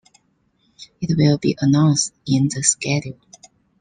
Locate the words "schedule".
2.63-3.19